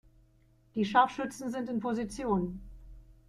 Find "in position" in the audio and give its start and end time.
1.69-2.59